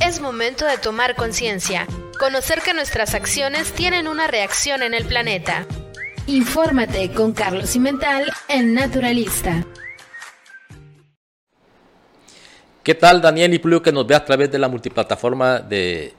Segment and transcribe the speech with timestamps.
[0.00, 1.86] Es momento de tomar conciencia,
[2.18, 5.66] conocer que nuestras acciones tienen una reacción en el planeta.
[6.26, 9.64] Infórmate con Carlos Cimental en Naturalista.
[12.82, 16.14] ¿Qué tal Daniel y Plio que nos ve a través de la multiplataforma de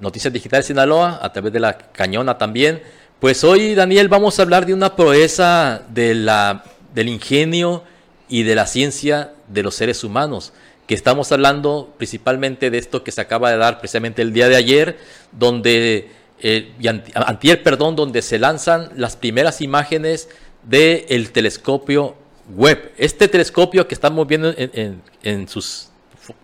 [0.00, 2.82] Noticias Digitales Sinaloa, a través de la Cañona también?
[3.20, 7.82] Pues hoy Daniel vamos a hablar de una proeza del ingenio
[8.28, 10.52] y de la ciencia de los seres humanos
[10.86, 14.56] que estamos hablando principalmente de esto que se acaba de dar precisamente el día de
[14.56, 14.98] ayer,
[15.32, 16.10] donde
[16.40, 16.72] eh,
[17.14, 20.28] antier, perdón, donde se lanzan las primeras imágenes
[20.62, 22.14] del telescopio
[22.54, 22.92] web.
[22.96, 25.88] Este telescopio que estamos viendo en sus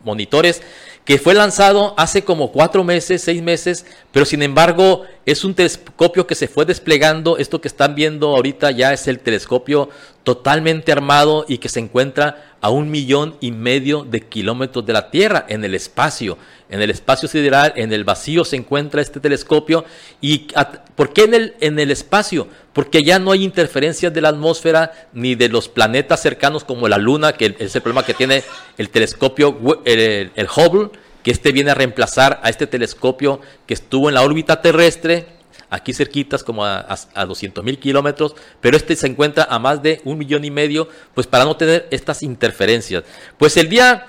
[0.05, 0.63] monitores
[1.05, 6.27] que fue lanzado hace como cuatro meses, seis meses, pero sin embargo es un telescopio
[6.27, 7.39] que se fue desplegando.
[7.39, 9.89] Esto que están viendo ahorita ya es el telescopio
[10.23, 15.11] totalmente armado y que se encuentra a un millón y medio de kilómetros de la
[15.11, 16.39] Tierra en el espacio.
[16.71, 19.85] En el espacio sideral, en el vacío se encuentra este telescopio.
[20.21, 20.47] ¿Y
[20.95, 22.47] por qué en el, en el espacio?
[22.73, 26.99] Porque ya no hay interferencias de la atmósfera ni de los planetas cercanos como la
[26.99, 28.45] Luna, que es el problema que tiene
[28.79, 30.91] el telescopio, el, el Hubble,
[31.25, 35.42] que este viene a reemplazar a este telescopio que estuvo en la órbita terrestre
[35.73, 40.03] aquí cerquitas como a, a, 200 mil kilómetros, pero este se encuentra a más de
[40.05, 43.05] un millón y medio, pues para no tener estas interferencias.
[43.39, 44.07] Pues el día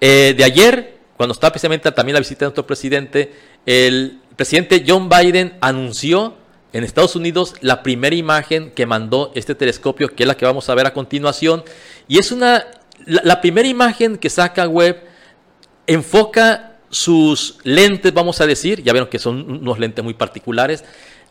[0.00, 3.32] eh, de ayer, cuando estaba precisamente también la visita de nuestro presidente,
[3.66, 6.36] el presidente John Biden anunció
[6.72, 10.68] en Estados Unidos la primera imagen que mandó este telescopio, que es la que vamos
[10.68, 11.64] a ver a continuación,
[12.06, 12.64] y es una,
[13.04, 15.02] la, la primera imagen que saca web
[15.88, 20.84] enfoca sus lentes, vamos a decir, ya vieron que son unos lentes muy particulares,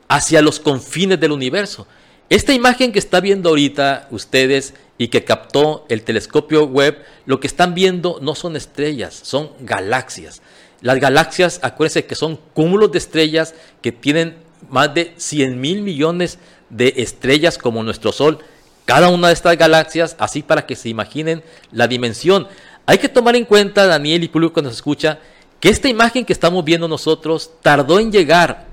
[0.08, 1.86] hacia los confines del universo.
[2.30, 7.48] Esta imagen que está viendo ahorita ustedes y que captó el telescopio web, lo que
[7.48, 10.42] están viendo no son estrellas, son galaxias.
[10.82, 14.38] Las galaxias, acuérdense que son cúmulos de estrellas que tienen
[14.70, 18.40] más de 100 mil millones de estrellas como nuestro Sol.
[18.86, 22.48] Cada una de estas galaxias, así para que se imaginen la dimensión.
[22.86, 25.20] Hay que tomar en cuenta, Daniel y público que nos escucha,
[25.60, 28.68] que esta imagen que estamos viendo nosotros tardó en llegar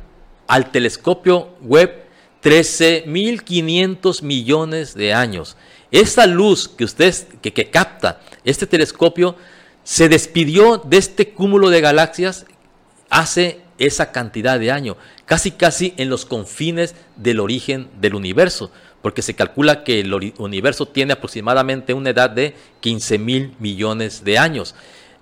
[0.47, 2.05] al telescopio web
[2.43, 5.57] 13.500 millones de años.
[5.91, 9.37] Esa luz que usted que, que capta este telescopio
[9.83, 12.47] se despidió de este cúmulo de galaxias
[13.11, 14.97] hace esa cantidad de años,
[15.27, 18.71] casi casi en los confines del origen del universo,
[19.03, 24.39] porque se calcula que el universo tiene aproximadamente una edad de 15 mil millones de
[24.39, 24.75] años.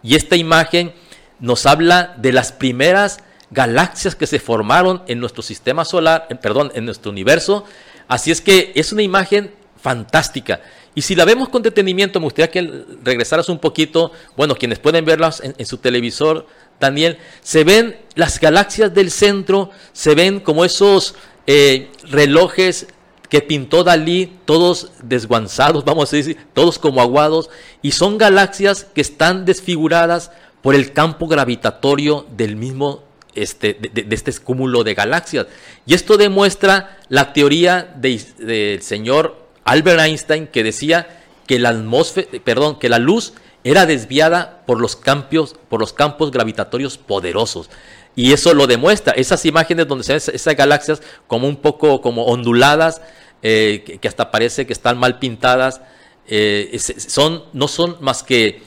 [0.03, 0.93] Y esta imagen
[1.41, 3.19] nos habla de las primeras
[3.51, 7.65] galaxias que se formaron en nuestro sistema solar, perdón, en nuestro universo.
[8.09, 10.61] Así es que es una imagen fantástica.
[10.95, 15.05] Y si la vemos con detenimiento, me gustaría que regresaras un poquito, bueno, quienes pueden
[15.05, 16.47] verlas en, su televisor,
[16.79, 22.87] Daniel, se ven las galaxias del centro, se ven como esos eh, relojes
[23.29, 27.51] que pintó Dalí, todos desguanzados, vamos a decir, todos como aguados,
[27.83, 30.31] y son galaxias que están desfiguradas
[30.65, 33.03] por el campo gravitatorio del mismo
[33.35, 35.47] este, de, este cúmulo de galaxias.
[35.85, 42.79] Y esto demuestra la teoría del señor Albert Einstein que decía que la atmósfera, perdón,
[42.79, 47.69] que la luz era desviada por los campos, por los campos gravitatorios poderosos.
[48.17, 49.13] Y eso lo demuestra.
[49.13, 53.03] Esas imágenes donde se ven esas galaxias como un poco como onduladas,
[53.43, 55.83] eh, que, hasta parece que están mal pintadas,
[56.27, 58.63] eh, son, no son más que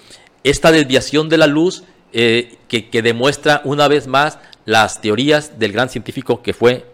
[0.50, 5.90] esta desviación de la luz eh, que, demuestra una vez más las teorías del gran
[5.90, 6.86] científico que fue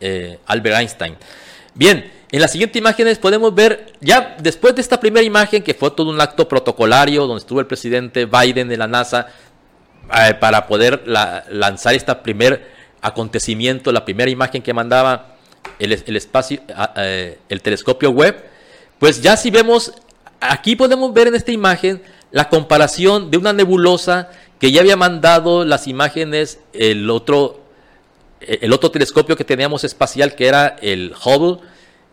[0.00, 1.16] eh, Albert Einstein.
[1.74, 5.90] Bien, en las siguientes imágenes podemos ver, ya después de esta primera imagen, que fue
[5.90, 9.26] todo un acto protocolario, donde estuvo el presidente Biden de la NASA,
[10.14, 12.70] eh, para poder lanzar este primer
[13.02, 15.36] acontecimiento, la primera imagen que mandaba
[15.80, 16.60] el, espacio,
[17.48, 18.44] el telescopio web,
[18.98, 19.92] pues ya si vemos,
[20.40, 22.00] aquí podemos ver en esta imagen
[22.30, 27.60] la comparación de una nebulosa que ya había mandado las imágenes el otro,
[28.40, 31.62] el otro telescopio que teníamos espacial, que era el Hubble.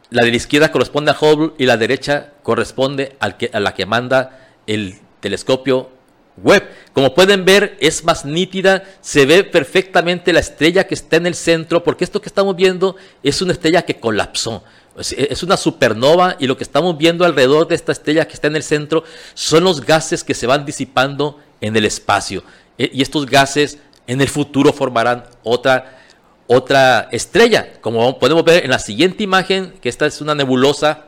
[0.10, 4.40] La de la izquierda corresponde a Hubble y la derecha corresponde a la que manda
[4.68, 5.90] el telescopio
[6.38, 6.64] web.
[6.94, 11.36] Como pueden ver, es más nítida, se ve perfectamente la estrella que está en el
[11.36, 14.64] centro, porque esto que estamos viendo es una estrella que colapsó.
[14.98, 18.56] Es una supernova y lo que estamos viendo alrededor de esta estrella que está en
[18.56, 19.04] el centro
[19.34, 22.44] son los gases que se van disipando en el espacio.
[22.78, 26.00] E, y estos gases en el futuro formarán otra,
[26.46, 27.74] otra estrella.
[27.82, 31.06] Como podemos ver en la siguiente imagen, que esta es una nebulosa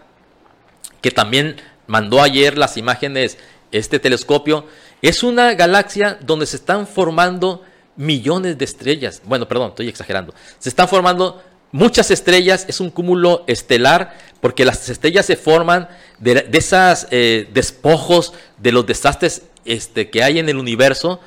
[1.01, 3.37] que también mandó ayer las imágenes
[3.71, 4.65] este telescopio.
[5.01, 7.61] Es una galaxia donde se están formando
[7.95, 9.21] millones de estrellas.
[9.25, 10.33] Bueno, perdón, estoy exagerando.
[10.59, 15.87] Se están formando muchas estrellas, es un cúmulo estelar, porque las estrellas se forman
[16.19, 21.19] de, esos eh, despojos de los desastres este, que hay en el universo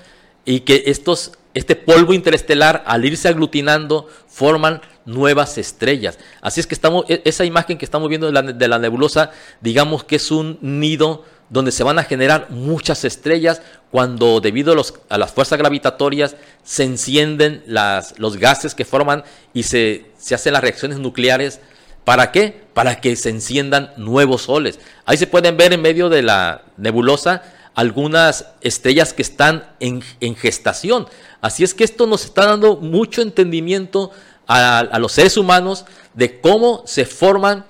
[0.44, 6.18] y que estos, este polvo interestelar, al irse aglutinando, forman nuevas estrellas.
[6.40, 9.32] Así es que estamos, e, esa imagen que estamos viendo de la, de la nebulosa,
[9.60, 14.74] digamos que es un nido donde se van a generar muchas estrellas cuando debido
[15.08, 17.64] a, las fuerzas gravitatorias se encienden
[18.18, 19.24] los gases que forman
[19.54, 21.60] y se, hacen las reacciones nucleares.
[22.04, 22.62] ¿Para qué?
[22.74, 24.78] Para que se enciendan nuevos soles.
[25.04, 27.42] Ahí se pueden ver en medio de la nebulosa
[27.74, 30.02] algunas estrellas que están en,
[30.36, 31.06] gestación.
[31.40, 34.10] Así es que esto nos está dando mucho entendimiento
[34.46, 35.84] a, a los seres humanos
[36.14, 37.64] de cómo se forman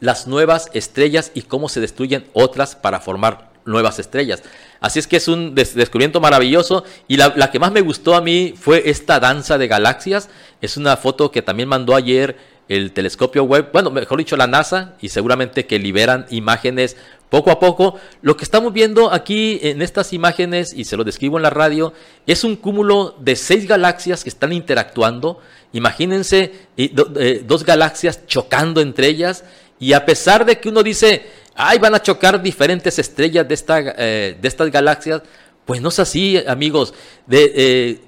[0.00, 4.42] las nuevas estrellas y cómo se destruyen otras para formar nuevas estrellas.
[4.80, 8.54] Así es que es un descubrimiento maravilloso y la, que más me gustó a mí
[8.56, 10.28] fue esta danza de galaxias.
[10.60, 12.36] Es una foto que también mandó ayer
[12.68, 16.96] el telescopio web, bueno, mejor dicho la NASA y seguramente que liberan imágenes
[17.30, 17.98] poco a poco.
[18.22, 21.92] Lo que estamos viendo aquí en estas imágenes, y se lo describo en la radio,
[22.26, 25.40] es un cúmulo de seis galaxias que están interactuando.
[25.72, 29.44] Imagínense eh, dos galaxias chocando entre ellas
[29.78, 33.80] y a pesar de que uno dice, ay, van a chocar diferentes estrellas de, esta,
[33.98, 35.22] eh, de estas galaxias,
[35.64, 36.94] pues no es así, amigos.
[37.26, 38.00] De, eh,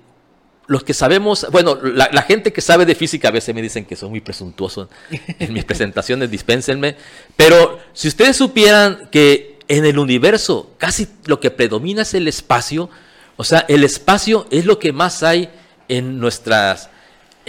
[0.69, 3.97] los que sabemos, bueno, la, gente que sabe de física a veces me dicen que
[3.97, 6.95] soy muy presuntuoso en mis presentaciones, dispénsenme,
[7.37, 12.91] pero si ustedes supieran que en el universo casi lo que predomina es el espacio,
[13.39, 15.49] o sea, el espacio es lo que más hay
[15.89, 16.91] en nuestras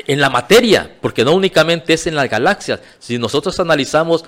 [0.08, 2.80] en la materia, porque no únicamente es en las galaxias.
[3.00, 4.26] Si nosotros analizamos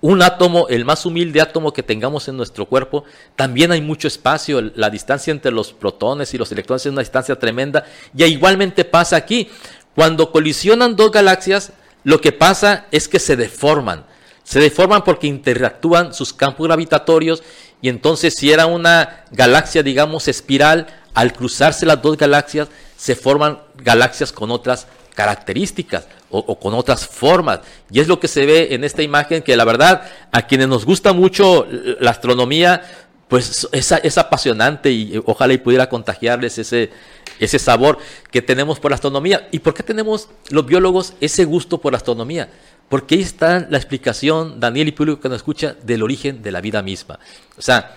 [0.00, 3.04] un átomo, el más humilde átomo que tengamos en nuestro cuerpo,
[3.36, 4.60] también hay mucho espacio.
[4.74, 7.86] La distancia entre los protones y los electrones es una distancia tremenda.
[8.14, 9.48] Y igualmente pasa aquí.
[9.94, 11.72] Cuando colisionan dos galaxias,
[12.02, 14.04] lo que pasa es que se deforman.
[14.42, 17.42] Se deforman porque interactúan sus campos gravitatorios
[17.80, 23.60] y entonces si era una galaxia, digamos, espiral, al cruzarse las dos galaxias, se forman
[23.76, 27.60] galaxias con otras características o, con otras formas.
[27.90, 30.02] Y es lo que se ve en esta imagen que la verdad
[30.32, 31.66] a quienes nos gusta mucho
[32.00, 32.82] la astronomía,
[33.28, 36.90] pues es, es apasionante y ojalá y pudiera contagiarles ese,
[37.38, 37.98] ese sabor
[38.30, 39.48] que tenemos por la astronomía.
[39.52, 42.50] ¿Y por qué tenemos los biólogos ese gusto por la astronomía?
[42.88, 46.60] Porque ahí está la explicación, Daniel y público que nos escucha, del origen de la
[46.60, 47.18] vida misma.
[47.56, 47.96] O sea,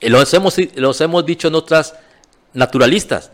[0.00, 1.94] los hemos, los hemos dicho en otras
[2.52, 3.30] naturalistas,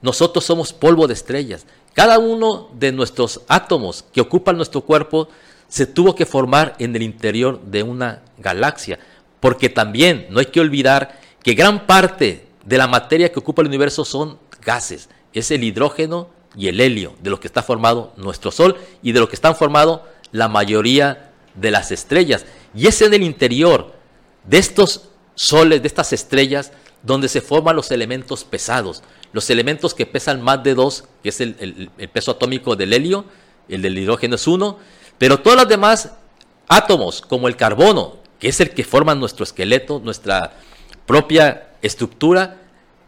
[0.00, 5.28] nosotros somos polvo de estrellas cada uno de nuestros átomos que ocupan nuestro cuerpo
[5.68, 8.98] se tuvo que formar en el interior de una galaxia,
[9.40, 13.68] porque también no hay que olvidar que gran parte de la materia que ocupa el
[13.68, 18.50] universo son gases, es el hidrógeno y el helio, de lo que está formado nuestro
[18.50, 20.00] Sol y de lo que están formados
[20.32, 22.44] la mayoría de las estrellas.
[22.74, 23.92] Y es en el interior
[24.44, 26.72] de estos soles, de estas estrellas,
[27.04, 29.02] donde se forman los elementos pesados,
[29.32, 33.26] los elementos que pesan más de 2, que es el, peso atómico del helio,
[33.68, 34.78] el del hidrógeno es 1,
[35.18, 36.12] pero todos los demás
[36.66, 40.54] átomos, como el carbono, que es el que forma nuestro esqueleto, nuestra
[41.06, 42.60] propia estructura,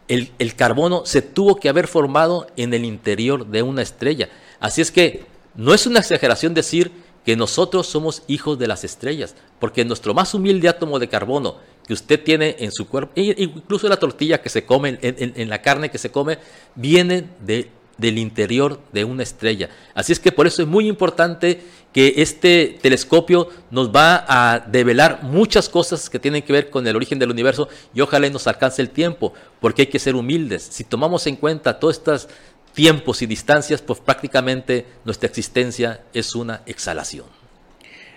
[0.09, 4.29] el, el, carbono se tuvo que haber formado en el interior de una estrella.
[4.61, 6.93] Así es que no es una exageración decir
[7.25, 11.57] que nosotros somos hijos de las estrellas, porque nuestro más humilde átomo de carbono
[11.87, 15.63] que usted tiene en su cuerpo, e incluso la tortilla que se come, en, la
[15.63, 16.39] carne que se come,
[16.75, 19.71] viene de, del interior de una estrella.
[19.95, 21.61] Así es que por eso es muy importante
[21.93, 26.97] que este telescopio nos va a develar muchas cosas que tienen que ver con el
[26.97, 30.63] origen del universo y ojalá nos alcance el tiempo, porque hay que ser humildes.
[30.63, 32.29] Si tomamos en cuenta todas estas
[32.75, 37.46] tiempos y distancias, pues prácticamente nuestra existencia es una exhalación.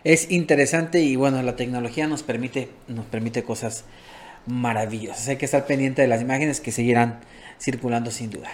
[0.03, 3.83] Es interesante y bueno, la tecnología nos permite, nos permite cosas
[4.45, 5.27] maravillosas.
[5.27, 7.19] Hay que estar pendiente de las imágenes que seguirán
[7.59, 8.49] circulando sin duda.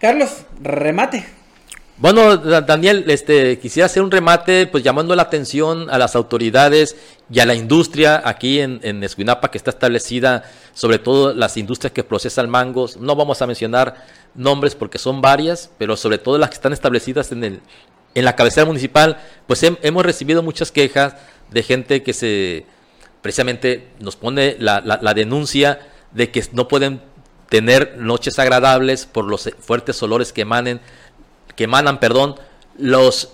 [0.00, 1.24] Carlos, remate.
[1.98, 6.94] Bueno, Daniel, este, quisiera hacer un remate, pues llamando la atención a las autoridades
[7.30, 11.94] y a la industria aquí en, en Escuinapa, que está establecida, sobre todo las industrias
[11.94, 12.98] que procesan mangos.
[12.98, 14.04] No vamos a mencionar
[14.34, 17.60] nombres porque son varias, pero sobre todo las que están establecidas en, el,
[18.16, 21.14] en la cabecera municipal, pues hemos recibido muchas quejas
[21.50, 22.64] de gente que se
[23.20, 25.80] precisamente nos pone la, la, denuncia
[26.12, 27.02] de que no pueden
[27.50, 30.80] tener noches agradables por los fuertes olores que emanen,
[31.56, 32.36] que emanan, perdón,
[32.78, 33.32] los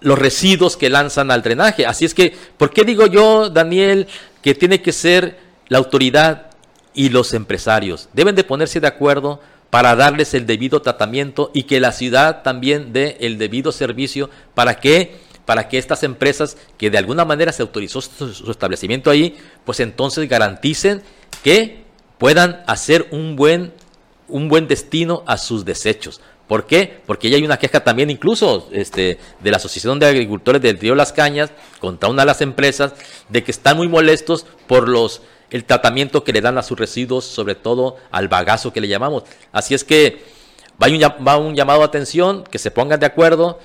[0.00, 1.86] los residuos que lanzan al drenaje.
[1.86, 4.06] Así es que, ¿por qué digo yo, Daniel,
[4.42, 6.50] que tiene que ser la autoridad
[6.92, 9.40] y los empresarios deben de ponerse de acuerdo
[9.70, 14.78] para darles el debido tratamiento y que la ciudad también dé el debido servicio para
[14.80, 19.80] que para que estas empresas que de alguna manera se autorizó su, establecimiento ahí, pues
[19.80, 21.02] entonces garanticen
[21.42, 21.84] que
[22.16, 23.72] puedan hacer un buen
[24.26, 26.20] un buen destino a sus desechos.
[26.48, 27.00] ¿Por qué?
[27.06, 30.94] Porque ya hay una queja también incluso este, de la Asociación de Agricultores del Río
[30.94, 32.92] Las Cañas contra una de las empresas
[33.28, 37.24] de que están muy molestos por los el tratamiento que le dan a sus residuos,
[37.24, 39.24] sobre todo al bagazo que le llamamos.
[39.52, 40.22] Así es que
[40.82, 43.58] va un, llamado a atención, que se pongan de acuerdo.